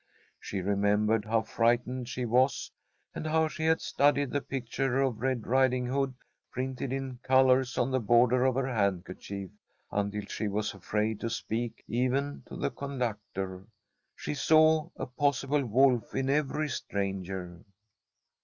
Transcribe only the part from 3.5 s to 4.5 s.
had studied the